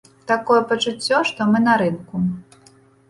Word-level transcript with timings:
Такое 0.29 0.61
пачуццё, 0.71 1.19
што 1.33 1.47
мы 1.51 1.61
на 1.67 1.77
рынку. 1.83 2.15